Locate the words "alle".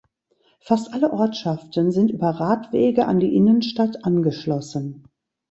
0.95-1.13